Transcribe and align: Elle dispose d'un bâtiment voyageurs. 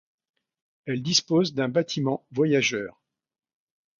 Elle 0.85 1.03
dispose 1.03 1.53
d'un 1.53 1.69
bâtiment 1.69 2.25
voyageurs. 2.31 3.03